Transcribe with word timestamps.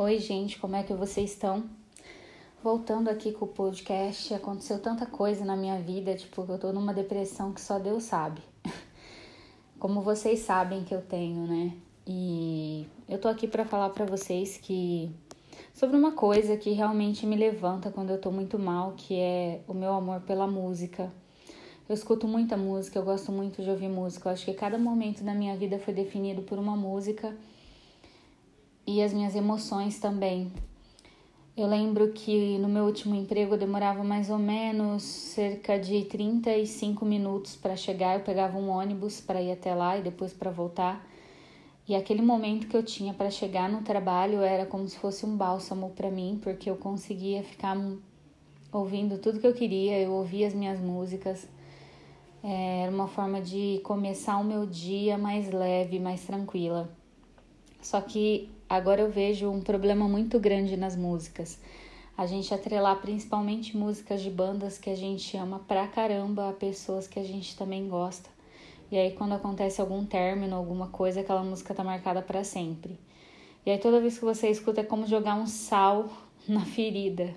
Oi, 0.00 0.20
gente, 0.20 0.60
como 0.60 0.76
é 0.76 0.84
que 0.84 0.94
vocês 0.94 1.32
estão? 1.32 1.64
Voltando 2.62 3.08
aqui 3.08 3.32
com 3.32 3.46
o 3.46 3.48
podcast, 3.48 4.32
aconteceu 4.32 4.78
tanta 4.78 5.04
coisa 5.06 5.44
na 5.44 5.56
minha 5.56 5.80
vida, 5.80 6.14
tipo, 6.14 6.46
eu 6.48 6.56
tô 6.56 6.72
numa 6.72 6.94
depressão 6.94 7.52
que 7.52 7.60
só 7.60 7.80
Deus 7.80 8.04
sabe. 8.04 8.40
Como 9.76 10.00
vocês 10.00 10.38
sabem 10.38 10.84
que 10.84 10.94
eu 10.94 11.02
tenho, 11.02 11.48
né? 11.48 11.72
E 12.06 12.86
eu 13.08 13.20
tô 13.20 13.26
aqui 13.26 13.48
para 13.48 13.64
falar 13.64 13.90
para 13.90 14.04
vocês 14.04 14.56
que 14.56 15.10
sobre 15.74 15.96
uma 15.96 16.12
coisa 16.12 16.56
que 16.56 16.70
realmente 16.70 17.26
me 17.26 17.34
levanta 17.34 17.90
quando 17.90 18.10
eu 18.10 18.20
tô 18.20 18.30
muito 18.30 18.56
mal, 18.56 18.92
que 18.96 19.18
é 19.18 19.62
o 19.66 19.74
meu 19.74 19.92
amor 19.92 20.20
pela 20.20 20.46
música. 20.46 21.12
Eu 21.88 21.94
escuto 21.96 22.28
muita 22.28 22.56
música, 22.56 23.00
eu 23.00 23.04
gosto 23.04 23.32
muito 23.32 23.64
de 23.64 23.70
ouvir 23.70 23.88
música. 23.88 24.28
Eu 24.28 24.32
acho 24.34 24.44
que 24.44 24.54
cada 24.54 24.78
momento 24.78 25.24
da 25.24 25.34
minha 25.34 25.56
vida 25.56 25.76
foi 25.76 25.92
definido 25.92 26.42
por 26.42 26.56
uma 26.56 26.76
música 26.76 27.34
e 28.88 29.02
as 29.02 29.12
minhas 29.12 29.36
emoções 29.36 29.98
também. 29.98 30.50
Eu 31.54 31.66
lembro 31.66 32.10
que 32.12 32.56
no 32.56 32.68
meu 32.68 32.84
último 32.84 33.14
emprego 33.14 33.52
eu 33.52 33.58
demorava 33.58 34.02
mais 34.02 34.30
ou 34.30 34.38
menos 34.38 35.02
cerca 35.02 35.78
de 35.78 36.06
35 36.06 37.04
minutos 37.04 37.54
para 37.54 37.76
chegar. 37.76 38.14
Eu 38.14 38.24
pegava 38.24 38.56
um 38.56 38.70
ônibus 38.70 39.20
para 39.20 39.42
ir 39.42 39.52
até 39.52 39.74
lá 39.74 39.98
e 39.98 40.02
depois 40.02 40.32
para 40.32 40.50
voltar. 40.50 41.06
E 41.86 41.94
aquele 41.94 42.22
momento 42.22 42.66
que 42.66 42.74
eu 42.74 42.82
tinha 42.82 43.12
para 43.12 43.28
chegar 43.28 43.68
no 43.68 43.82
trabalho 43.82 44.40
era 44.40 44.64
como 44.64 44.88
se 44.88 44.96
fosse 44.96 45.26
um 45.26 45.36
bálsamo 45.36 45.90
para 45.90 46.10
mim, 46.10 46.38
porque 46.42 46.70
eu 46.70 46.76
conseguia 46.76 47.42
ficar 47.42 47.76
ouvindo 48.72 49.18
tudo 49.18 49.38
que 49.38 49.46
eu 49.46 49.54
queria, 49.54 49.98
eu 50.00 50.12
ouvia 50.12 50.46
as 50.46 50.54
minhas 50.54 50.80
músicas. 50.80 51.46
É, 52.42 52.84
era 52.84 52.90
uma 52.90 53.08
forma 53.08 53.38
de 53.42 53.82
começar 53.84 54.38
o 54.38 54.44
meu 54.44 54.64
dia 54.64 55.18
mais 55.18 55.50
leve, 55.50 55.98
mais 55.98 56.24
tranquila. 56.24 56.88
Só 57.82 58.00
que 58.00 58.50
agora 58.68 59.00
eu 59.00 59.10
vejo 59.10 59.50
um 59.50 59.60
problema 59.60 60.08
muito 60.08 60.38
grande 60.38 60.76
nas 60.76 60.94
músicas. 60.94 61.58
A 62.16 62.26
gente 62.26 62.52
atrelar 62.52 63.00
principalmente 63.00 63.76
músicas 63.76 64.20
de 64.20 64.30
bandas 64.30 64.76
que 64.76 64.90
a 64.90 64.96
gente 64.96 65.36
ama 65.36 65.60
pra 65.60 65.86
caramba 65.86 66.50
a 66.50 66.52
pessoas 66.52 67.06
que 67.06 67.18
a 67.18 67.24
gente 67.24 67.56
também 67.56 67.88
gosta. 67.88 68.28
E 68.90 68.98
aí 68.98 69.12
quando 69.12 69.34
acontece 69.34 69.80
algum 69.80 70.04
término, 70.04 70.56
alguma 70.56 70.88
coisa, 70.88 71.20
aquela 71.20 71.42
música 71.42 71.74
tá 71.74 71.84
marcada 71.84 72.20
para 72.20 72.42
sempre. 72.42 72.98
E 73.64 73.70
aí 73.70 73.78
toda 73.78 74.00
vez 74.00 74.18
que 74.18 74.24
você 74.24 74.48
escuta 74.48 74.80
é 74.80 74.84
como 74.84 75.06
jogar 75.06 75.34
um 75.36 75.46
sal 75.46 76.08
na 76.48 76.64
ferida. 76.64 77.34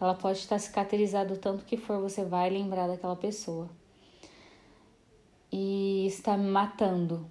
Ela 0.00 0.14
pode 0.14 0.38
estar 0.38 0.58
cicatrizada 0.58 1.34
o 1.34 1.36
tanto 1.36 1.64
que 1.64 1.76
for, 1.76 2.00
você 2.00 2.24
vai 2.24 2.48
lembrar 2.48 2.88
daquela 2.88 3.14
pessoa. 3.14 3.68
E 5.52 6.06
está 6.06 6.36
me 6.36 6.48
matando, 6.50 7.26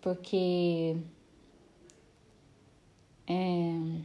porque 0.00 0.96
é, 3.32 4.00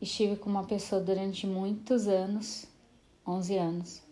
estive 0.00 0.36
com 0.36 0.50
uma 0.50 0.64
pessoa 0.64 1.00
durante 1.00 1.46
muitos 1.46 2.06
anos 2.06 2.66
11 3.26 3.56
anos. 3.56 4.02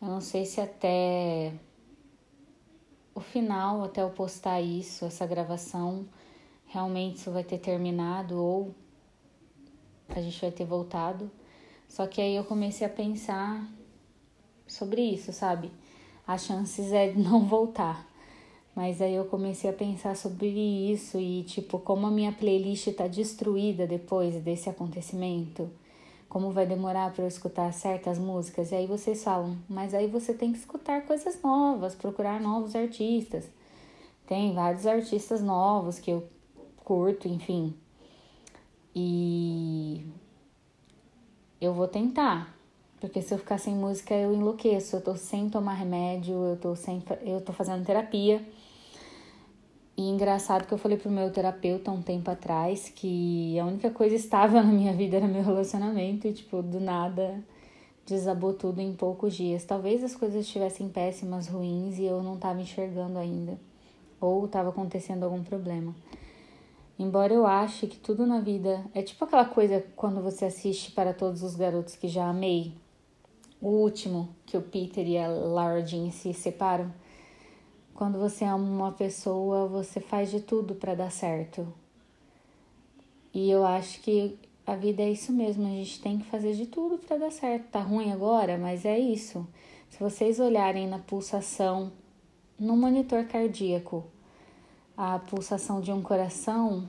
Eu 0.00 0.08
não 0.08 0.20
sei 0.20 0.44
se 0.44 0.60
até 0.60 1.52
o 3.14 3.20
final, 3.20 3.82
até 3.82 4.02
eu 4.02 4.10
postar 4.10 4.60
isso, 4.60 5.04
essa 5.04 5.26
gravação, 5.26 6.06
realmente 6.66 7.16
isso 7.16 7.30
vai 7.30 7.42
ter 7.42 7.58
terminado 7.58 8.40
ou 8.40 8.74
a 10.08 10.20
gente 10.20 10.40
vai 10.40 10.50
ter 10.50 10.64
voltado. 10.64 11.30
Só 11.88 12.06
que 12.06 12.20
aí 12.20 12.36
eu 12.36 12.44
comecei 12.44 12.86
a 12.86 12.90
pensar 12.90 13.66
sobre 14.66 15.02
isso, 15.02 15.32
sabe? 15.32 15.72
As 16.26 16.44
chances 16.44 16.92
é 16.92 17.08
de 17.08 17.18
não 17.18 17.46
voltar. 17.46 18.06
Mas 18.76 19.00
aí 19.00 19.14
eu 19.14 19.24
comecei 19.24 19.70
a 19.70 19.72
pensar 19.72 20.14
sobre 20.14 20.48
isso 20.48 21.18
e, 21.18 21.42
tipo, 21.44 21.78
como 21.78 22.06
a 22.06 22.10
minha 22.10 22.30
playlist 22.30 22.92
tá 22.92 23.06
destruída 23.06 23.86
depois 23.86 24.34
desse 24.42 24.68
acontecimento, 24.68 25.70
como 26.28 26.50
vai 26.50 26.66
demorar 26.66 27.10
para 27.14 27.24
eu 27.24 27.28
escutar 27.28 27.72
certas 27.72 28.18
músicas. 28.18 28.72
E 28.72 28.74
aí 28.74 28.86
vocês 28.86 29.24
falam, 29.24 29.56
mas 29.66 29.94
aí 29.94 30.06
você 30.08 30.34
tem 30.34 30.52
que 30.52 30.58
escutar 30.58 31.06
coisas 31.06 31.40
novas, 31.42 31.94
procurar 31.94 32.38
novos 32.38 32.76
artistas. 32.76 33.48
Tem 34.26 34.52
vários 34.52 34.86
artistas 34.86 35.40
novos 35.40 35.98
que 35.98 36.10
eu 36.10 36.28
curto, 36.84 37.26
enfim. 37.26 37.74
E 38.94 40.04
eu 41.58 41.72
vou 41.72 41.88
tentar, 41.88 42.54
porque 43.00 43.22
se 43.22 43.32
eu 43.32 43.38
ficar 43.38 43.56
sem 43.56 43.74
música 43.74 44.12
eu 44.14 44.34
enlouqueço. 44.34 44.96
Eu 44.96 45.00
tô 45.00 45.16
sem 45.16 45.48
tomar 45.48 45.74
remédio, 45.74 46.34
eu 46.34 46.56
tô 46.58 46.76
sem 46.76 47.02
eu 47.22 47.40
tô 47.40 47.54
fazendo 47.54 47.82
terapia. 47.82 48.44
E 49.96 50.02
engraçado 50.02 50.66
que 50.66 50.74
eu 50.74 50.78
falei 50.78 50.98
pro 50.98 51.10
meu 51.10 51.30
terapeuta 51.32 51.90
um 51.90 52.02
tempo 52.02 52.30
atrás 52.30 52.92
que 52.94 53.58
a 53.58 53.64
única 53.64 53.90
coisa 53.90 54.14
estável 54.14 54.60
na 54.62 54.70
minha 54.70 54.92
vida 54.92 55.16
era 55.16 55.26
meu 55.26 55.42
relacionamento 55.42 56.28
e, 56.28 56.32
tipo, 56.32 56.62
do 56.62 56.78
nada 56.78 57.42
desabou 58.04 58.52
tudo 58.52 58.80
em 58.80 58.92
poucos 58.94 59.34
dias. 59.34 59.64
Talvez 59.64 60.04
as 60.04 60.14
coisas 60.14 60.44
estivessem 60.44 60.88
péssimas, 60.88 61.48
ruins 61.48 61.98
e 61.98 62.04
eu 62.04 62.22
não 62.22 62.36
tava 62.36 62.60
enxergando 62.60 63.18
ainda. 63.18 63.58
Ou 64.20 64.44
estava 64.44 64.68
acontecendo 64.68 65.24
algum 65.24 65.42
problema. 65.42 65.94
Embora 66.98 67.32
eu 67.32 67.46
ache 67.46 67.86
que 67.86 67.98
tudo 67.98 68.26
na 68.26 68.40
vida 68.40 68.84
é 68.94 69.02
tipo 69.02 69.24
aquela 69.24 69.44
coisa 69.44 69.84
quando 69.96 70.22
você 70.22 70.46
assiste 70.46 70.92
para 70.92 71.12
todos 71.12 71.42
os 71.42 71.54
garotos 71.56 71.96
que 71.96 72.08
já 72.08 72.28
amei. 72.28 72.72
O 73.60 73.68
último, 73.68 74.28
que 74.46 74.56
o 74.56 74.62
Peter 74.62 75.06
e 75.06 75.18
a 75.18 75.28
Lara 75.28 75.84
Jean 75.84 76.10
se 76.10 76.32
separam 76.32 76.92
quando 77.96 78.18
você 78.18 78.44
ama 78.44 78.64
uma 78.64 78.92
pessoa, 78.92 79.66
você 79.66 80.00
faz 80.00 80.30
de 80.30 80.40
tudo 80.40 80.74
para 80.74 80.94
dar 80.94 81.10
certo. 81.10 81.66
E 83.32 83.50
eu 83.50 83.64
acho 83.66 84.00
que 84.02 84.38
a 84.66 84.74
vida 84.76 85.02
é 85.02 85.10
isso 85.10 85.32
mesmo, 85.32 85.66
a 85.66 85.70
gente 85.70 86.00
tem 86.00 86.18
que 86.18 86.26
fazer 86.26 86.52
de 86.52 86.66
tudo 86.66 86.98
para 86.98 87.16
dar 87.16 87.32
certo. 87.32 87.70
Tá 87.70 87.80
ruim 87.80 88.12
agora, 88.12 88.58
mas 88.58 88.84
é 88.84 88.98
isso. 88.98 89.46
Se 89.88 89.98
vocês 89.98 90.38
olharem 90.38 90.86
na 90.86 90.98
pulsação, 90.98 91.90
no 92.58 92.76
monitor 92.76 93.24
cardíaco, 93.24 94.04
a 94.96 95.18
pulsação 95.18 95.80
de 95.80 95.90
um 95.90 96.02
coração, 96.02 96.86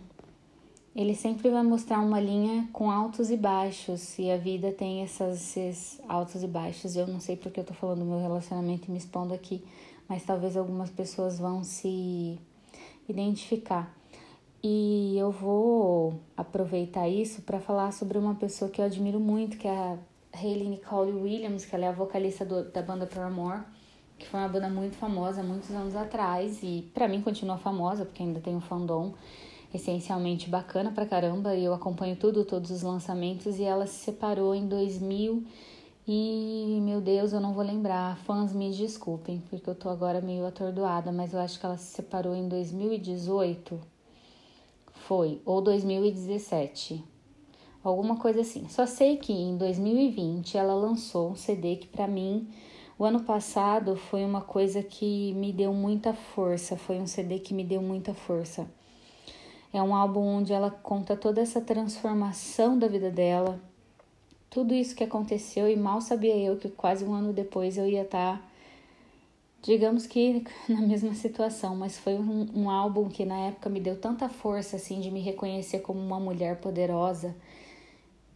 ele 0.95 1.15
sempre 1.15 1.49
vai 1.49 1.63
mostrar 1.63 1.99
uma 1.99 2.19
linha 2.19 2.67
com 2.73 2.89
altos 2.89 3.29
e 3.29 3.37
baixos, 3.37 4.17
e 4.17 4.31
a 4.31 4.37
vida 4.37 4.71
tem 4.71 5.03
essas, 5.03 5.55
esses 5.55 6.01
altos 6.07 6.43
e 6.43 6.47
baixos. 6.47 6.95
Eu 6.95 7.07
não 7.07 7.19
sei 7.19 7.37
porque 7.37 7.59
eu 7.59 7.63
tô 7.63 7.73
falando 7.73 7.99
do 7.99 8.05
meu 8.05 8.19
relacionamento 8.19 8.87
e 8.87 8.91
me 8.91 8.97
expondo 8.97 9.33
aqui, 9.33 9.63
mas 10.07 10.23
talvez 10.23 10.55
algumas 10.55 10.89
pessoas 10.89 11.39
vão 11.39 11.63
se 11.63 12.39
identificar. 13.07 13.95
E 14.63 15.15
eu 15.17 15.31
vou 15.31 16.19
aproveitar 16.35 17.07
isso 17.07 17.41
para 17.43 17.59
falar 17.59 17.91
sobre 17.93 18.17
uma 18.17 18.35
pessoa 18.35 18.69
que 18.69 18.81
eu 18.81 18.85
admiro 18.85 19.19
muito, 19.19 19.57
que 19.57 19.67
é 19.67 19.71
a 19.71 19.97
Hayley 20.33 20.67
Nicole 20.67 21.13
Williams, 21.13 21.65
que 21.65 21.75
ela 21.75 21.85
é 21.85 21.87
a 21.89 21.91
vocalista 21.91 22.43
do, 22.43 22.63
da 22.71 22.81
banda 22.81 23.05
Paramore, 23.05 23.61
que 24.17 24.27
foi 24.27 24.39
uma 24.39 24.49
banda 24.49 24.69
muito 24.69 24.95
famosa 24.95 25.43
muitos 25.43 25.69
anos 25.71 25.95
atrás 25.95 26.59
e 26.63 26.89
para 26.93 27.07
mim 27.07 27.21
continua 27.21 27.57
famosa 27.57 28.03
porque 28.03 28.23
ainda 28.23 28.39
tem 28.39 28.55
um 28.55 28.61
fandom 28.61 29.13
essencialmente 29.73 30.49
bacana 30.49 30.91
pra 30.91 31.05
caramba 31.05 31.55
e 31.55 31.63
eu 31.63 31.73
acompanho 31.73 32.15
tudo, 32.15 32.43
todos 32.43 32.71
os 32.71 32.81
lançamentos 32.81 33.59
e 33.59 33.63
ela 33.63 33.85
se 33.85 34.05
separou 34.05 34.55
em 34.55 34.67
2000 34.67 35.45
e, 36.07 36.79
meu 36.81 37.01
Deus, 37.01 37.33
eu 37.33 37.41
não 37.41 37.53
vou 37.53 37.63
lembrar. 37.63 38.17
Fãs, 38.19 38.53
me 38.53 38.71
desculpem, 38.71 39.43
porque 39.49 39.69
eu 39.69 39.75
tô 39.75 39.89
agora 39.89 40.21
meio 40.21 40.45
atordoada, 40.45 41.11
mas 41.11 41.33
eu 41.33 41.39
acho 41.39 41.59
que 41.59 41.65
ela 41.65 41.77
se 41.77 41.95
separou 41.95 42.33
em 42.33 42.47
2018. 42.47 43.77
Foi, 44.93 45.41
ou 45.45 45.61
2017. 45.61 47.03
Alguma 47.83 48.15
coisa 48.17 48.39
assim. 48.39 48.69
Só 48.69 48.85
sei 48.85 49.17
que 49.17 49.33
em 49.33 49.57
2020 49.57 50.57
ela 50.57 50.73
lançou 50.73 51.31
um 51.31 51.35
CD 51.35 51.75
que 51.75 51.87
para 51.87 52.07
mim 52.07 52.47
o 52.97 53.05
ano 53.05 53.23
passado 53.23 53.95
foi 53.95 54.23
uma 54.25 54.41
coisa 54.41 54.81
que 54.81 55.33
me 55.33 55.51
deu 55.51 55.73
muita 55.73 56.13
força, 56.13 56.75
foi 56.75 56.99
um 56.99 57.05
CD 57.05 57.39
que 57.39 57.53
me 57.53 57.63
deu 57.63 57.81
muita 57.81 58.13
força. 58.13 58.65
É 59.71 59.81
um 59.81 59.93
álbum 59.93 60.21
onde 60.21 60.53
ela 60.53 60.71
conta 60.71 61.15
toda 61.15 61.41
essa 61.41 61.61
transformação 61.61 62.79
da 62.79 62.87
vida 62.87 63.11
dela, 63.11 63.59
tudo 64.57 64.73
isso 64.73 64.95
que 64.95 65.03
aconteceu 65.03 65.69
e 65.69 65.75
mal 65.75 66.01
sabia 66.01 66.35
eu 66.35 66.57
que 66.57 66.67
quase 66.67 67.05
um 67.05 67.13
ano 67.13 67.31
depois 67.31 67.77
eu 67.77 67.87
ia 67.87 68.01
estar, 68.01 68.39
tá, 68.39 68.43
digamos 69.61 70.07
que 70.07 70.43
na 70.67 70.81
mesma 70.81 71.13
situação, 71.13 71.75
mas 71.75 71.95
foi 71.95 72.15
um, 72.15 72.49
um 72.55 72.67
álbum 72.67 73.07
que 73.07 73.23
na 73.23 73.37
época 73.49 73.69
me 73.69 73.79
deu 73.79 74.01
tanta 74.01 74.27
força 74.27 74.77
assim 74.77 74.99
de 74.99 75.11
me 75.11 75.21
reconhecer 75.21 75.81
como 75.81 75.99
uma 75.99 76.19
mulher 76.19 76.59
poderosa 76.59 77.35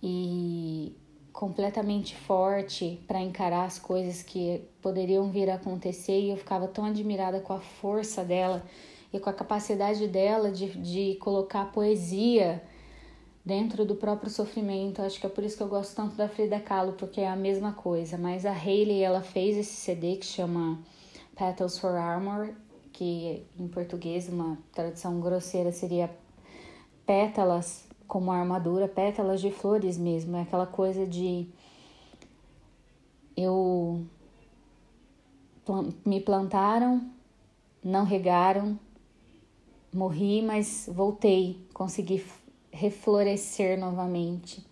e 0.04 0.96
completamente 1.34 2.16
forte 2.16 3.00
para 3.08 3.20
encarar 3.20 3.66
as 3.66 3.80
coisas 3.80 4.22
que 4.22 4.62
poderiam 4.80 5.32
vir 5.32 5.50
a 5.50 5.56
acontecer 5.56 6.20
e 6.20 6.30
eu 6.30 6.38
ficava 6.38 6.68
tão 6.68 6.86
admirada 6.86 7.40
com 7.40 7.54
a 7.54 7.60
força 7.60 8.24
dela 8.24 8.64
e 9.12 9.20
com 9.20 9.28
a 9.32 9.34
capacidade 9.34 10.08
dela 10.08 10.52
de, 10.52 10.68
de 10.68 11.16
colocar 11.16 11.72
poesia 11.72 12.62
dentro 13.46 13.86
do 13.86 13.96
próprio 13.96 14.30
sofrimento. 14.30 15.02
Acho 15.02 15.20
que 15.20 15.26
é 15.26 15.30
por 15.30 15.44
isso 15.44 15.58
que 15.58 15.64
eu 15.64 15.68
gosto 15.68 15.96
tanto 15.96 16.16
da 16.16 16.28
Frida 16.28 16.60
Kahlo, 16.60 16.94
porque 16.94 17.22
é 17.22 17.30
a 17.30 17.36
mesma 17.36 17.74
coisa. 17.74 18.18
Mas 18.18 18.46
a 18.46 18.52
Hayley, 18.52 19.02
ela 19.02 19.22
fez 19.22 19.58
esse 19.58 19.74
CD 19.74 20.16
que 20.16 20.26
chama 20.26 20.80
Petals 21.36 21.78
for 21.78 21.96
Armor, 21.96 22.54
que 22.94 23.46
em 23.60 23.68
português 23.68 24.30
uma 24.30 24.58
tradução 24.72 25.20
grosseira 25.20 25.72
seria 25.72 26.10
pétalas 27.06 27.86
como 28.08 28.32
armadura, 28.32 28.88
pétalas 28.88 29.42
de 29.42 29.52
flores 29.52 29.98
mesmo. 29.98 30.36
É 30.38 30.42
aquela 30.42 30.68
coisa 30.68 31.06
de 31.08 31.48
eu 33.36 34.06
me 36.06 36.20
plantaram, 36.20 37.10
não 37.84 38.04
regaram, 38.04 38.78
morri, 39.94 40.42
mas 40.42 40.90
voltei, 40.92 41.66
consegui 41.74 42.24
reflorescer 42.72 43.80
novamente. 43.80 44.66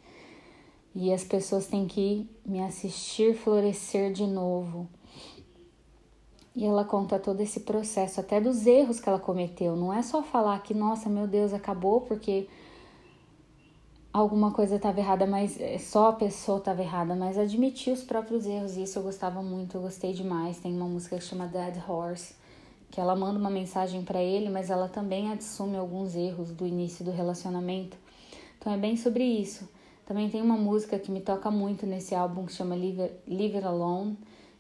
E 0.96 1.13
as 1.13 1.24
pessoas 1.24 1.68
têm 1.68 1.88
que 1.88 2.30
me 2.46 2.62
assistir 2.62 3.36
florescer 3.36 4.12
de 4.12 4.25
novo. 4.25 4.88
E 6.56 6.66
ela 6.66 6.84
conta 6.84 7.19
todo 7.19 7.40
esse 7.42 7.62
processo, 7.62 8.19
até 8.19 8.42
dos 8.42 8.66
erros 8.66 9.00
que 9.00 9.07
ela 9.07 9.19
cometeu. 9.19 9.75
Não 9.75 9.94
é 9.94 10.01
só 10.01 10.24
falar 10.24 10.62
que, 10.63 10.74
nossa, 10.74 11.07
meu 11.07 11.28
Deus, 11.28 11.54
acabou 11.54 12.01
porque 12.01 12.48
alguma 14.12 14.51
coisa 14.51 14.75
estava 14.75 15.00
errada, 15.00 15.25
mas 15.25 15.60
é, 15.60 15.78
só 15.78 16.10
a 16.10 16.13
pessoa 16.13 16.57
estava 16.57 16.81
errada, 16.81 17.16
mas 17.16 17.38
admitir 17.38 17.94
os 17.94 18.04
próprios 18.04 18.46
erros. 18.46 18.75
E 18.75 18.84
isso 18.84 19.00
eu 19.00 19.04
gostava 19.04 19.42
muito, 19.42 19.78
eu 19.78 19.81
gostei 19.81 20.12
demais. 20.12 20.57
Tem 20.60 20.75
uma 20.75 20.88
música 20.88 21.18
que 21.18 21.24
chama 21.24 21.48
Dead 21.48 21.78
Horse, 21.88 22.34
que 22.91 23.00
ela 23.00 23.15
manda 23.15 23.39
uma 23.39 23.50
mensagem 23.50 24.03
para 24.03 24.21
ele, 24.21 24.50
mas 24.50 24.69
ela 24.69 24.88
também 24.88 25.31
assume 25.31 25.77
alguns 25.77 26.15
erros 26.15 26.51
do 26.51 26.65
início 26.65 27.06
do 27.06 27.12
relacionamento. 27.12 27.97
Então 28.57 28.74
é 28.74 28.77
bem 28.77 28.97
sobre 28.97 29.24
isso. 29.24 29.69
Também 30.06 30.30
tem 30.30 30.41
uma 30.41 30.57
música 30.57 30.97
que 30.97 31.12
me 31.12 31.21
toca 31.21 31.51
muito 31.51 31.86
nesse 31.86 32.15
álbum 32.15 32.45
que 32.45 32.53
chama 32.53 32.75
Leave, 32.75 33.12
Leave 33.27 33.57
It 33.57 33.68
Alone, 33.68 34.18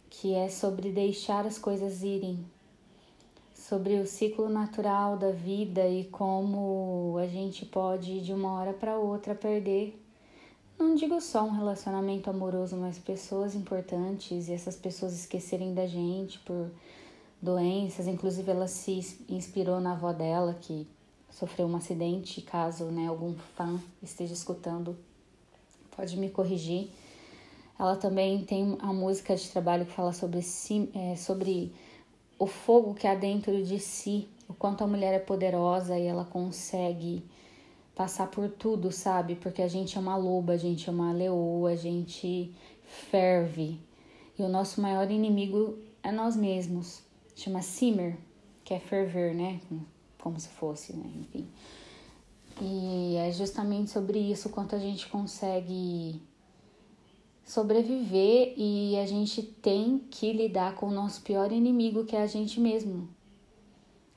que 0.09 0.33
é 0.33 0.47
sobre 0.47 0.91
deixar 0.91 1.45
as 1.45 1.57
coisas 1.57 2.03
irem, 2.03 2.45
sobre 3.53 3.99
o 3.99 4.05
ciclo 4.05 4.47
natural 4.47 5.17
da 5.17 5.31
vida 5.31 5.87
e 5.87 6.05
como 6.05 7.17
a 7.17 7.25
gente 7.25 7.65
pode 7.65 8.21
de 8.21 8.31
uma 8.31 8.53
hora 8.53 8.73
para 8.73 8.97
outra 8.97 9.33
perder. 9.33 9.99
Não 10.77 10.95
digo 10.95 11.19
só 11.19 11.43
um 11.43 11.51
relacionamento 11.51 12.29
amoroso, 12.29 12.77
mas 12.77 12.97
pessoas 12.97 13.53
importantes 13.53 14.47
e 14.47 14.53
essas 14.53 14.75
pessoas 14.75 15.13
esquecerem 15.13 15.73
da 15.73 15.85
gente 15.85 16.39
por 16.39 16.69
doenças. 17.41 18.07
Inclusive, 18.07 18.51
ela 18.51 18.67
se 18.67 19.17
inspirou 19.27 19.79
na 19.79 19.93
avó 19.93 20.11
dela, 20.11 20.53
que 20.53 20.87
sofreu 21.31 21.67
um 21.67 21.75
acidente. 21.75 22.41
Caso 22.41 22.85
né, 22.85 23.07
algum 23.07 23.33
fã 23.55 23.79
esteja 24.01 24.33
escutando, 24.33 24.97
pode 25.95 26.17
me 26.17 26.29
corrigir. 26.29 26.89
Ela 27.77 27.95
também 27.95 28.43
tem 28.43 28.77
a 28.79 28.91
música 28.91 29.35
de 29.35 29.49
trabalho 29.49 29.85
que 29.85 29.91
fala 29.93 30.11
sobre, 30.11 30.41
si, 30.41 30.89
é, 30.93 31.15
sobre 31.15 31.73
o 32.37 32.45
fogo 32.45 32.93
que 32.93 33.07
há 33.07 33.15
dentro 33.15 33.63
de 33.63 33.79
si, 33.79 34.27
o 34.47 34.53
quanto 34.53 34.83
a 34.83 34.87
mulher 34.87 35.13
é 35.13 35.19
poderosa 35.19 35.97
e 35.97 36.05
ela 36.05 36.25
consegue 36.25 37.23
passar 37.95 38.27
por 38.27 38.49
tudo, 38.49 38.91
sabe? 38.91 39.35
Porque 39.35 39.61
a 39.61 39.67
gente 39.67 39.97
é 39.97 39.99
uma 39.99 40.15
loba, 40.15 40.53
a 40.53 40.57
gente 40.57 40.89
é 40.89 40.91
uma 40.91 41.13
leoa, 41.13 41.71
a 41.71 41.75
gente 41.75 42.53
ferve. 42.83 43.79
E 44.37 44.41
o 44.41 44.49
nosso 44.49 44.81
maior 44.81 45.09
inimigo 45.11 45.77
é 46.01 46.11
nós 46.11 46.35
mesmos 46.35 47.01
chama 47.41 47.61
simmer, 47.61 48.17
que 48.63 48.73
é 48.73 48.79
ferver, 48.79 49.33
né? 49.33 49.59
Como 50.17 50.39
se 50.39 50.49
fosse, 50.49 50.93
né? 50.95 51.09
Enfim. 51.21 51.47
E 52.61 53.15
é 53.15 53.31
justamente 53.31 53.89
sobre 53.89 54.19
isso 54.19 54.49
quanto 54.49 54.75
a 54.75 54.79
gente 54.79 55.07
consegue 55.07 56.21
sobreviver 57.45 58.53
e 58.57 58.95
a 58.99 59.05
gente 59.05 59.41
tem 59.41 59.99
que 60.11 60.31
lidar 60.33 60.75
com 60.75 60.87
o 60.87 60.91
nosso 60.91 61.21
pior 61.21 61.51
inimigo, 61.51 62.05
que 62.05 62.15
é 62.15 62.21
a 62.21 62.27
gente 62.27 62.59
mesmo. 62.59 63.09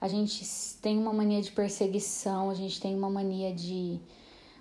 A 0.01 0.09
gente 0.09 0.45
tem 0.83 0.99
uma 0.99 1.13
mania 1.13 1.41
de 1.41 1.53
perseguição, 1.53 2.51
a 2.51 2.55
gente 2.55 2.81
tem 2.81 2.95
uma 2.95 3.09
mania 3.09 3.55
de 3.55 4.01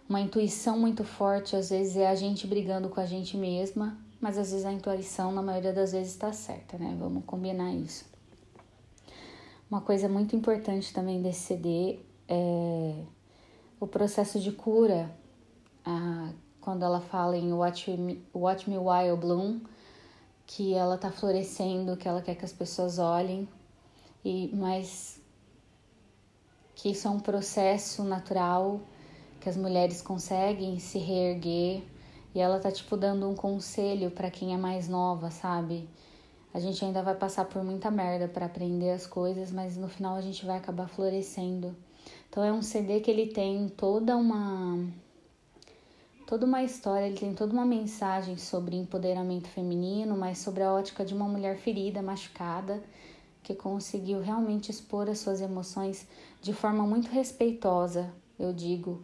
uma 0.07 0.21
intuição 0.21 0.77
muito 0.77 1.03
forte, 1.03 1.55
às 1.55 1.71
vezes 1.71 1.97
é 1.97 2.07
a 2.07 2.15
gente 2.15 2.45
brigando 2.45 2.89
com 2.89 2.99
a 2.99 3.05
gente 3.05 3.35
mesma, 3.35 3.97
mas 4.19 4.37
às 4.37 4.51
vezes 4.51 4.65
a 4.65 4.71
intuição 4.71 5.31
na 5.31 5.41
maioria 5.41 5.73
das 5.73 5.93
vezes 5.93 6.11
está 6.11 6.31
certa, 6.31 6.77
né? 6.77 6.95
Vamos 6.99 7.25
combinar 7.25 7.73
isso. 7.73 8.10
Uma 9.71 9.79
coisa 9.79 10.09
muito 10.09 10.35
importante 10.35 10.93
também 10.93 11.21
desse 11.21 11.39
CD 11.39 11.99
é 12.27 12.93
o 13.79 13.87
processo 13.87 14.37
de 14.37 14.51
cura. 14.51 15.09
Ah, 15.85 16.33
quando 16.59 16.83
ela 16.83 16.99
fala 16.99 17.37
em 17.37 17.53
Watch 17.53 17.89
Me, 17.91 18.21
Watch 18.35 18.69
Me 18.69 18.77
While 18.77 19.15
Bloom, 19.15 19.61
que 20.45 20.73
ela 20.73 20.97
tá 20.97 21.09
florescendo, 21.09 21.95
que 21.95 22.05
ela 22.05 22.21
quer 22.21 22.35
que 22.35 22.43
as 22.43 22.51
pessoas 22.51 22.99
olhem, 22.99 23.47
e 24.25 24.51
mas 24.53 25.21
que 26.75 26.89
isso 26.89 27.07
é 27.07 27.11
um 27.11 27.21
processo 27.21 28.03
natural 28.03 28.81
que 29.39 29.47
as 29.47 29.55
mulheres 29.55 30.01
conseguem 30.01 30.79
se 30.79 30.97
reerguer 30.99 31.81
e 32.35 32.41
ela 32.41 32.59
tá 32.59 32.69
tipo 32.73 32.97
dando 32.97 33.25
um 33.29 33.35
conselho 33.35 34.11
para 34.11 34.29
quem 34.29 34.53
é 34.53 34.57
mais 34.57 34.89
nova, 34.89 35.31
sabe? 35.31 35.87
A 36.53 36.59
gente 36.59 36.83
ainda 36.83 37.01
vai 37.01 37.15
passar 37.15 37.45
por 37.45 37.63
muita 37.63 37.89
merda 37.89 38.27
para 38.27 38.45
aprender 38.45 38.91
as 38.91 39.07
coisas, 39.07 39.51
mas 39.51 39.77
no 39.77 39.87
final 39.87 40.15
a 40.15 40.21
gente 40.21 40.45
vai 40.45 40.57
acabar 40.57 40.87
florescendo. 40.87 41.75
Então 42.29 42.43
é 42.43 42.51
um 42.51 42.61
CD 42.61 42.99
que 42.99 43.09
ele 43.09 43.27
tem 43.27 43.69
toda 43.69 44.17
uma 44.17 44.77
toda 46.27 46.45
uma 46.45 46.63
história, 46.63 47.07
ele 47.07 47.17
tem 47.17 47.33
toda 47.33 47.51
uma 47.51 47.65
mensagem 47.65 48.37
sobre 48.37 48.77
empoderamento 48.77 49.49
feminino, 49.49 50.15
mas 50.15 50.37
sobre 50.37 50.63
a 50.63 50.73
ótica 50.73 51.03
de 51.03 51.13
uma 51.13 51.27
mulher 51.27 51.57
ferida, 51.57 52.01
machucada, 52.01 52.81
que 53.43 53.53
conseguiu 53.53 54.21
realmente 54.21 54.71
expor 54.71 55.09
as 55.09 55.19
suas 55.19 55.41
emoções 55.41 56.07
de 56.41 56.53
forma 56.53 56.87
muito 56.87 57.09
respeitosa, 57.09 58.13
eu 58.39 58.53
digo, 58.53 59.03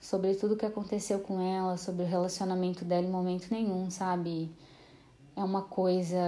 sobre 0.00 0.34
tudo 0.34 0.56
que 0.56 0.64
aconteceu 0.64 1.20
com 1.20 1.40
ela, 1.40 1.76
sobre 1.76 2.04
o 2.04 2.08
relacionamento 2.08 2.84
dela 2.84 3.06
em 3.06 3.10
momento 3.10 3.48
nenhum, 3.50 3.90
sabe? 3.90 4.50
É 5.36 5.44
uma 5.44 5.62
coisa 5.62 6.18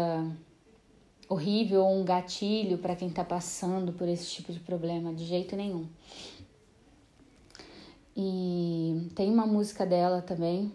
horrível 1.29 1.85
ou 1.85 2.01
um 2.01 2.05
gatilho 2.05 2.79
para 2.79 2.97
quem 2.97 3.09
está 3.09 3.25
passando 3.25 3.93
por 3.93 4.09
esse 4.09 4.27
tipo 4.27 4.53
de 4.53 4.61
problema, 4.61 5.13
de 5.13 5.25
jeito 5.25 5.57
nenhum. 5.57 5.87
E 8.17 9.11
tem 9.15 9.31
uma 9.31 9.47
música 9.47 9.85
dela 9.85 10.23
também 10.23 10.73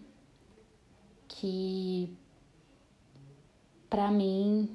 que 1.28 2.14
para 3.90 4.12
mim, 4.12 4.70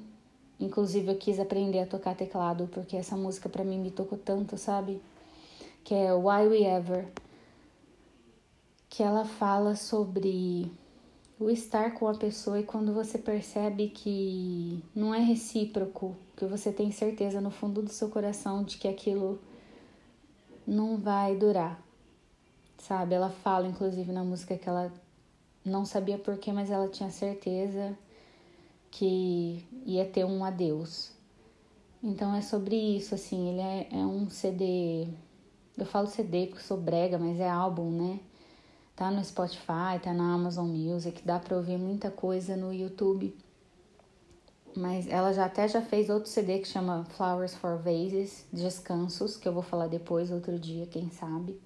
inclusive 0.59 1.11
eu 1.11 1.17
quis 1.17 1.39
aprender 1.39 1.79
a 1.79 1.85
tocar 1.85 2.15
teclado 2.15 2.67
porque 2.71 2.97
essa 2.97 3.15
música 3.15 3.47
para 3.47 3.63
mim 3.63 3.79
me 3.79 3.91
tocou 3.91 4.17
tanto, 4.17 4.57
sabe? 4.57 5.01
Que 5.83 5.93
é 5.93 6.13
Why 6.13 6.47
We 6.47 6.63
Ever, 6.63 7.07
que 8.89 9.03
ela 9.03 9.25
fala 9.25 9.75
sobre 9.75 10.71
o 11.39 11.49
estar 11.49 11.93
com 11.93 12.07
a 12.07 12.13
pessoa 12.13 12.59
e 12.59 12.63
quando 12.63 12.93
você 12.93 13.17
percebe 13.17 13.89
que 13.89 14.81
não 14.95 15.13
é 15.13 15.19
recíproco, 15.19 16.15
que 16.35 16.45
você 16.45 16.71
tem 16.71 16.91
certeza 16.91 17.41
no 17.41 17.51
fundo 17.51 17.81
do 17.81 17.89
seu 17.89 18.09
coração 18.09 18.63
de 18.63 18.77
que 18.77 18.87
aquilo 18.87 19.39
não 20.65 20.97
vai 20.97 21.35
durar. 21.35 21.83
Sabe? 22.77 23.15
Ela 23.15 23.29
fala 23.29 23.67
inclusive 23.67 24.11
na 24.11 24.23
música 24.23 24.57
que 24.57 24.69
ela 24.69 24.91
não 25.63 25.85
sabia 25.85 26.17
porquê, 26.17 26.53
mas 26.53 26.69
ela 26.69 26.87
tinha 26.87 27.09
certeza 27.09 27.97
que 28.89 29.65
ia 29.85 30.05
ter 30.05 30.23
um 30.23 30.45
adeus. 30.45 31.11
Então 32.01 32.33
é 32.35 32.41
sobre 32.41 32.75
isso, 32.75 33.15
assim, 33.15 33.49
ele 33.49 33.61
é, 33.61 33.87
é 33.91 34.05
um 34.05 34.29
CD. 34.29 35.07
Eu 35.77 35.85
falo 35.85 36.07
CD 36.07 36.47
porque 36.47 36.63
sou 36.63 36.77
brega, 36.77 37.17
mas 37.17 37.39
é 37.39 37.49
álbum, 37.49 37.89
né? 37.89 38.19
Tá 38.95 39.11
no 39.11 39.23
Spotify, 39.23 39.99
tá 40.01 40.13
na 40.13 40.33
Amazon 40.33 40.67
Music, 40.67 41.21
dá 41.25 41.37
pra 41.37 41.57
ouvir 41.57 41.77
muita 41.77 42.09
coisa 42.09 42.55
no 42.55 42.73
YouTube. 42.73 43.35
Mas 44.73 45.05
ela 45.07 45.33
já 45.33 45.45
até 45.45 45.67
já 45.67 45.81
fez 45.81 46.09
outro 46.09 46.29
CD 46.29 46.59
que 46.59 46.67
chama 46.67 47.03
Flowers 47.09 47.53
for 47.55 47.77
Vases, 47.77 48.45
Descansos, 48.53 49.35
que 49.35 49.47
eu 49.47 49.53
vou 49.53 49.63
falar 49.63 49.87
depois, 49.87 50.31
outro 50.31 50.57
dia, 50.57 50.85
quem 50.85 51.09
sabe. 51.09 51.59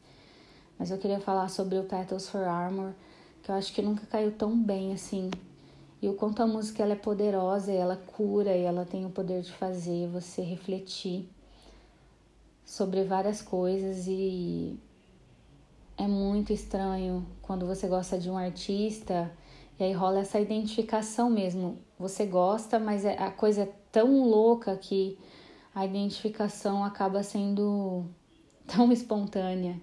Mas 0.78 0.90
eu 0.90 0.98
queria 0.98 1.20
falar 1.20 1.50
sobre 1.50 1.78
o 1.78 1.84
Petals 1.84 2.28
for 2.28 2.44
Armor, 2.44 2.94
que 3.44 3.52
eu 3.52 3.56
acho 3.56 3.74
que 3.74 3.82
nunca 3.82 4.08
caiu 4.08 4.32
tão 4.32 4.58
bem 4.58 4.94
assim. 4.94 5.30
E 6.02 6.10
o 6.10 6.14
quanto 6.14 6.42
a 6.42 6.48
música 6.48 6.82
ela 6.82 6.94
é 6.94 6.96
poderosa, 6.96 7.72
e 7.72 7.76
ela 7.76 7.96
cura 7.96 8.56
e 8.56 8.64
ela 8.64 8.86
tem 8.86 9.06
o 9.06 9.10
poder 9.12 9.42
de 9.42 9.52
fazer 9.52 10.08
você 10.08 10.42
refletir 10.42 11.30
sobre 12.66 13.04
várias 13.04 13.42
coisas 13.42 14.08
e 14.08 14.80
é 16.00 16.08
muito 16.08 16.53
estranho 16.53 17.25
quando 17.41 17.65
você 17.65 17.86
gosta 17.86 18.18
de 18.18 18.29
um 18.29 18.38
artista 18.38 19.29
e 19.77 19.84
aí 19.84 19.91
rola 19.91 20.20
essa 20.20 20.39
identificação 20.39 21.29
mesmo. 21.29 21.77
Você 22.00 22.25
gosta, 22.25 22.79
mas 22.79 23.03
é, 23.03 23.18
a 23.22 23.29
coisa 23.29 23.63
é 23.63 23.74
tão 23.91 24.24
louca 24.24 24.77
que 24.77 25.20
a 25.75 25.86
identificação 25.86 26.86
acaba 26.86 27.22
sendo 27.22 28.06
tão 28.65 28.94
espontânea. 28.94 29.79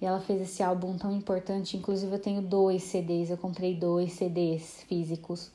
E 0.00 0.06
ela 0.06 0.20
fez 0.20 0.42
esse 0.42 0.60
álbum 0.60 0.96
tão 0.98 1.12
importante. 1.16 1.76
Inclusive, 1.76 2.12
eu 2.12 2.20
tenho 2.20 2.42
dois 2.42 2.82
CDs. 2.82 3.30
Eu 3.30 3.38
comprei 3.38 3.76
dois 3.76 4.14
CDs 4.14 4.82
físicos. 4.88 5.52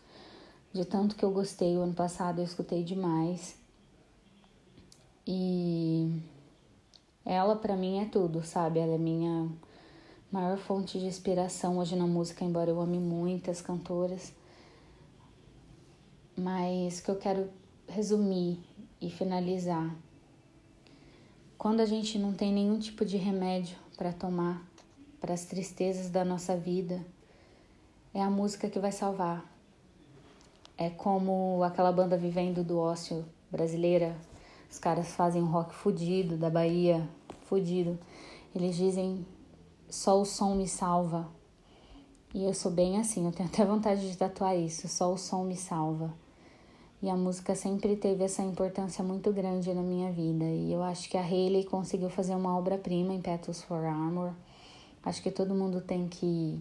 De 0.72 0.86
tanto 0.86 1.16
que 1.16 1.24
eu 1.24 1.32
gostei. 1.32 1.78
O 1.78 1.82
ano 1.82 1.94
passado 1.94 2.40
eu 2.40 2.46
escutei 2.46 2.84
demais. 2.84 3.58
E 5.28 6.22
ela, 7.26 7.56
para 7.56 7.76
mim, 7.76 8.00
é 8.00 8.06
tudo, 8.06 8.44
sabe? 8.44 8.80
Ela 8.80 8.96
é 8.96 8.98
minha 8.98 9.50
maior 10.34 10.58
fonte 10.58 10.98
de 10.98 11.06
inspiração 11.06 11.78
hoje 11.78 11.96
na 11.96 12.08
música, 12.08 12.44
embora 12.44 12.68
eu 12.68 12.82
ame 12.82 12.98
muitas 12.98 13.62
cantoras. 13.62 14.34
Mas 16.36 17.00
que 17.00 17.12
eu 17.12 17.16
quero 17.18 17.48
resumir 17.88 18.60
e 19.00 19.12
finalizar. 19.12 19.96
Quando 21.56 21.82
a 21.82 21.86
gente 21.86 22.18
não 22.18 22.34
tem 22.34 22.52
nenhum 22.52 22.80
tipo 22.80 23.06
de 23.06 23.16
remédio 23.16 23.78
para 23.96 24.12
tomar 24.12 24.60
para 25.22 25.36
as 25.36 25.46
tristezas 25.46 26.10
da 26.10 26.26
nossa 26.26 26.58
vida, 26.58 27.00
é 28.12 28.20
a 28.20 28.30
música 28.30 28.68
que 28.68 28.80
vai 28.80 28.92
salvar. 28.92 29.46
É 30.76 30.90
como 30.90 31.62
aquela 31.64 31.92
banda 31.92 32.18
Vivendo 32.18 32.64
do 32.64 32.80
Ócio 32.80 33.24
brasileira. 33.52 34.18
Os 34.70 34.80
caras 34.80 35.10
fazem 35.10 35.44
um 35.44 35.52
rock 35.52 35.76
fudido 35.76 36.38
da 36.38 36.50
Bahia, 36.50 37.08
fudido. 37.44 38.00
Eles 38.56 38.76
dizem 38.76 39.24
só 39.94 40.20
o 40.20 40.26
som 40.26 40.56
me 40.56 40.68
salva. 40.68 41.30
E 42.34 42.44
eu 42.44 42.52
sou 42.52 42.72
bem 42.72 42.98
assim, 42.98 43.28
eu 43.28 43.32
tenho 43.32 43.48
até 43.48 43.64
vontade 43.64 44.10
de 44.10 44.18
tatuar 44.18 44.58
isso, 44.58 44.88
só 44.88 45.14
o 45.14 45.20
som 45.20 45.44
me 45.44 45.56
salva. 45.56 46.12
E 47.00 47.08
a 47.12 47.16
música 47.16 47.54
sempre 47.54 47.96
teve 47.96 48.24
essa 48.24 48.42
importância 48.42 49.04
muito 49.04 49.32
grande 49.32 49.72
na 49.72 49.84
minha 49.84 50.12
vida. 50.12 50.46
E 50.46 50.74
eu 50.74 50.82
acho 50.82 51.08
que 51.08 51.16
a 51.16 51.22
Hayley 51.22 51.66
conseguiu 51.66 52.10
fazer 52.10 52.34
uma 52.34 52.58
obra-prima 52.58 53.14
em 53.14 53.22
Petals 53.22 53.62
for 53.62 53.86
Armor. 53.86 54.34
Acho 55.06 55.22
que 55.22 55.30
todo 55.30 55.54
mundo 55.54 55.80
tem 55.80 56.08
que 56.08 56.60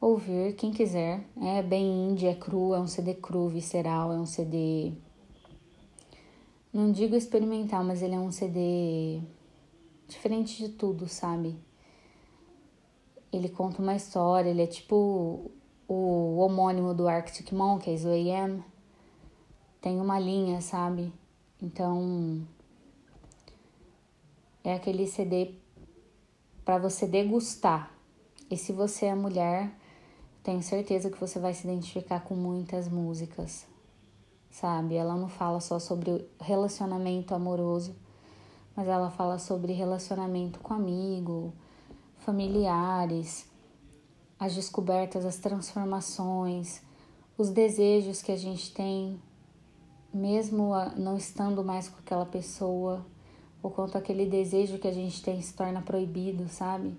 ouvir, 0.00 0.54
quem 0.54 0.70
quiser. 0.70 1.26
É 1.42 1.60
bem 1.60 2.10
indie, 2.10 2.28
é 2.28 2.36
cru, 2.36 2.72
é 2.72 2.78
um 2.78 2.86
CD 2.86 3.14
cru, 3.14 3.48
visceral, 3.48 4.12
é 4.12 4.16
um 4.16 4.26
CD. 4.26 4.92
Não 6.72 6.92
digo 6.92 7.16
experimental, 7.16 7.82
mas 7.82 8.00
ele 8.00 8.14
é 8.14 8.20
um 8.20 8.30
CD 8.30 9.20
diferente 10.06 10.56
de 10.56 10.68
tudo, 10.68 11.08
sabe? 11.08 11.56
Ele 13.36 13.50
conta 13.50 13.82
uma 13.82 13.94
história, 13.94 14.48
ele 14.48 14.62
é 14.62 14.66
tipo 14.66 15.50
o 15.86 16.38
homônimo 16.38 16.94
do 16.94 17.06
Arctic 17.06 17.52
Monkeys, 17.52 18.02
o 18.06 18.08
AM. 18.08 18.64
Tem 19.78 20.00
uma 20.00 20.18
linha, 20.18 20.62
sabe? 20.62 21.12
Então 21.60 22.40
é 24.64 24.72
aquele 24.72 25.06
CD 25.06 25.52
para 26.64 26.78
você 26.78 27.06
degustar. 27.06 27.92
E 28.50 28.56
se 28.56 28.72
você 28.72 29.04
é 29.04 29.14
mulher, 29.14 29.70
tenho 30.42 30.62
certeza 30.62 31.10
que 31.10 31.20
você 31.20 31.38
vai 31.38 31.52
se 31.52 31.66
identificar 31.66 32.20
com 32.20 32.34
muitas 32.34 32.88
músicas, 32.88 33.66
sabe? 34.50 34.94
Ela 34.94 35.14
não 35.14 35.28
fala 35.28 35.60
só 35.60 35.78
sobre 35.78 36.26
relacionamento 36.40 37.34
amoroso, 37.34 37.94
mas 38.74 38.88
ela 38.88 39.10
fala 39.10 39.38
sobre 39.38 39.74
relacionamento 39.74 40.58
com 40.60 40.72
amigo, 40.72 41.52
familiares, 42.26 43.46
as 44.36 44.52
descobertas, 44.52 45.24
as 45.24 45.36
transformações, 45.36 46.82
os 47.38 47.50
desejos 47.50 48.20
que 48.20 48.32
a 48.32 48.36
gente 48.36 48.74
tem, 48.74 49.20
mesmo 50.12 50.72
não 50.96 51.16
estando 51.16 51.62
mais 51.62 51.88
com 51.88 52.00
aquela 52.00 52.26
pessoa, 52.26 53.06
ou 53.62 53.70
quanto 53.70 53.96
aquele 53.96 54.26
desejo 54.26 54.78
que 54.78 54.88
a 54.88 54.92
gente 54.92 55.22
tem 55.22 55.40
se 55.40 55.54
torna 55.54 55.80
proibido, 55.80 56.48
sabe? 56.48 56.94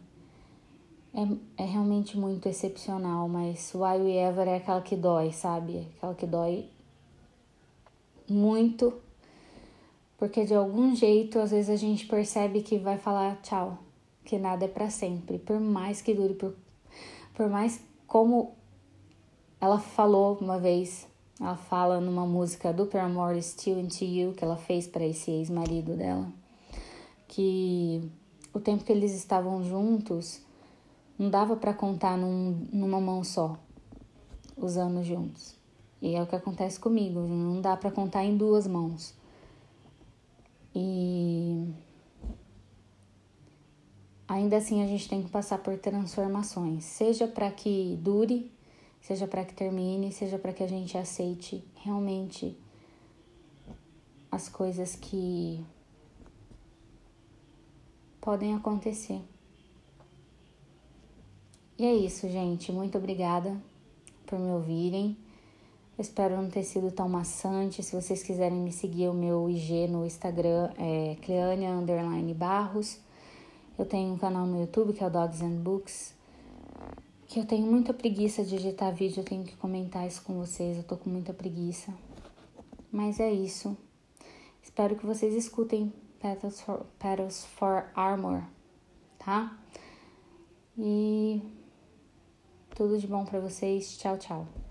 É, 1.14 1.64
é 1.64 1.66
realmente 1.66 2.18
muito 2.18 2.48
excepcional, 2.48 3.28
mas 3.28 3.74
Why 3.76 4.00
We 4.02 4.14
Ever 4.14 4.48
é 4.48 4.58
aquela 4.58 4.82
que 4.82 4.96
dói, 4.96 5.34
sabe? 5.34 5.88
Aquela 5.98 6.16
que 6.16 6.26
dói 6.26 6.70
muito, 8.30 8.94
porque 10.18 10.46
de 10.46 10.54
algum 10.54 10.96
jeito 10.96 11.38
às 11.40 11.52
vezes 11.52 11.70
a 11.70 11.76
gente 11.76 12.06
percebe 12.06 12.62
que 12.62 12.78
vai 12.78 12.98
falar 12.98 13.42
tchau, 13.42 13.80
que 14.28 14.38
nada 14.38 14.66
é 14.66 14.68
para 14.68 14.90
sempre, 14.90 15.40
por 15.40 15.58
mais 15.58 16.02
que 16.02 16.14
dure, 16.14 16.34
por, 16.34 16.54
por 17.34 17.50
mais 17.50 17.80
como 18.06 18.56
ela 19.60 19.80
falou 19.80 20.38
uma 20.42 20.60
vez, 20.60 21.08
ela 21.40 21.56
fala 21.56 22.02
numa 22.02 22.26
música 22.26 22.74
do 22.74 22.86
Paramore 22.86 23.42
Still 23.42 23.80
Into 23.80 24.04
You 24.04 24.34
que 24.34 24.44
ela 24.44 24.58
fez 24.58 24.86
para 24.86 25.06
esse 25.06 25.32
ex-marido 25.32 25.96
dela, 25.96 26.28
que 27.26 28.02
o 28.54 28.60
tempo 28.60 28.84
que 28.84 28.92
eles 28.92 29.16
estavam 29.16 29.64
juntos 29.64 30.42
não 31.18 31.30
dava 31.30 31.56
para 31.56 31.74
contar 31.74 32.18
num, 32.18 32.68
numa 32.74 33.00
mão 33.00 33.24
só 33.24 33.58
os 34.58 34.76
anos 34.76 35.08
juntos. 35.08 35.56
E 36.02 36.16
é 36.16 36.22
o 36.22 36.28
que 36.28 36.36
acontece 36.36 36.78
comigo, 36.78 37.22
não 37.22 37.62
dá 37.62 37.78
para 37.78 37.92
contar 37.92 38.26
em 38.26 38.36
duas 38.36 38.68
mãos. 38.68 39.16
E 40.76 41.66
ainda 44.28 44.58
assim 44.58 44.84
a 44.84 44.88
gente 44.88 45.08
tem 45.08 45.24
que 45.24 45.30
passar 45.30 45.60
por 45.60 45.78
transformações, 45.78 46.84
seja 46.84 47.28
para 47.28 47.50
que 47.52 47.98
dure, 48.02 48.52
seja 49.02 49.28
para 49.28 49.46
que 49.46 49.54
termine, 49.54 50.12
seja 50.12 50.38
para 50.38 50.52
que 50.52 50.64
a 50.64 50.68
gente 50.68 50.98
aceite 50.98 51.64
realmente 51.76 52.58
as 54.32 54.50
coisas 54.50 54.96
que 54.96 55.64
podem 58.20 58.54
acontecer. 58.54 59.22
E 61.80 61.86
é 61.86 61.96
isso, 61.96 62.28
gente. 62.28 62.72
Muito 62.72 62.98
obrigada 62.98 63.56
por 64.26 64.38
me 64.40 64.52
ouvirem. 64.52 65.16
Espero 65.98 66.36
não 66.36 66.50
ter 66.50 66.64
sido 66.64 66.92
tão 66.92 67.08
maçante. 67.08 67.82
Se 67.82 67.96
vocês 67.96 68.22
quiserem 68.22 68.58
me 68.58 68.72
seguir, 68.72 69.08
o 69.10 69.14
meu 69.14 69.50
IG 69.50 69.88
no 69.88 70.06
Instagram 70.06 70.72
é 70.78 71.16
Cleania 71.22 71.72
Underline 71.72 72.34
Barros. 72.34 73.00
Eu 73.78 73.86
tenho 73.86 74.14
um 74.14 74.18
canal 74.18 74.46
no 74.46 74.60
YouTube 74.60 74.94
que 74.94 75.04
é 75.04 75.08
o 75.08 75.10
Dogs 75.10 75.44
and 75.44 75.58
Books. 75.62 76.16
Que 77.28 77.40
eu 77.40 77.46
tenho 77.46 77.68
muita 77.68 77.94
preguiça 77.94 78.44
de 78.44 78.56
editar 78.56 78.90
vídeo, 78.92 79.20
eu 79.20 79.26
tenho 79.26 79.44
que 79.44 79.56
comentar 79.58 80.08
isso 80.08 80.24
com 80.24 80.34
vocês. 80.34 80.78
Eu 80.78 80.84
tô 80.84 80.98
com 80.98 81.10
muita 81.10 81.34
preguiça. 81.34 81.94
Mas 82.92 83.20
é 83.20 83.32
isso. 83.32 83.78
Espero 84.64 84.96
que 84.96 85.06
vocês 85.06 85.34
escutem 85.36 85.94
Petals 86.20 86.62
for, 86.62 86.86
Petals 86.98 87.46
for 87.46 87.86
Armor, 87.96 88.44
tá? 89.20 89.58
E 90.78 91.42
tudo 92.76 92.98
de 92.98 93.08
bom 93.08 93.26
para 93.26 93.40
vocês. 93.40 93.98
Tchau, 93.98 94.18
tchau. 94.18 94.67